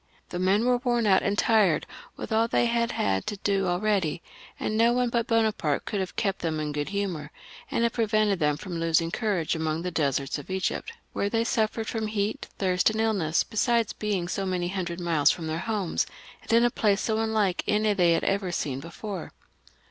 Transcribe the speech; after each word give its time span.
The 0.29 0.39
men 0.39 0.65
were 0.65 0.79
worn 0.79 1.05
out 1.05 1.21
and 1.21 1.37
tired 1.37 1.85
with 2.17 2.31
all 2.31 2.47
they 2.47 2.65
had 2.65 2.91
had 2.93 3.27
to 3.27 3.37
do 3.37 3.67
already, 3.67 4.23
and 4.59 4.75
no 4.75 4.93
one 4.93 5.09
but 5.09 5.27
Bonaparte 5.27 5.85
could 5.85 5.99
have 5.99 6.15
kept 6.15 6.39
them 6.39 6.59
in 6.59 6.69
a 6.69 6.71
good 6.71 6.89
humour, 6.89 7.29
and 7.69 7.83
have 7.83 7.93
pre 7.93 8.05
vented 8.07 8.39
them 8.39 8.57
from 8.57 8.79
losing 8.79 9.11
courage 9.11 9.53
among 9.55 9.83
the 9.83 9.91
deserts 9.91 10.39
of 10.39 10.49
Egypt, 10.49 10.91
where 11.13 11.29
they 11.29 11.43
suffered 11.43 11.85
from 11.85 12.07
heat, 12.07 12.47
thirst, 12.57 12.89
and 12.89 12.99
iUness, 12.99 13.45
besides 13.47 13.93
being 13.93 14.27
so 14.27 14.43
many 14.43 14.69
hundred 14.69 14.99
miles 14.99 15.29
from 15.29 15.45
their 15.45 15.59
homes, 15.59 16.07
and 16.41 16.51
in 16.51 16.65
a 16.65 16.71
place 16.71 17.07
ao 17.07 17.17
imlLke 17.17 17.61
any 17.67 17.93
they 17.93 18.13
had 18.13 18.23
ever 18.23 18.51
seen 18.51 18.79
before. 18.79 19.31